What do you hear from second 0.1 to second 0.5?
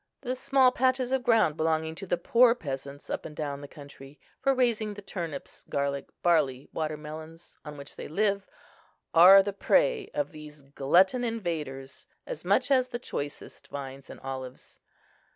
The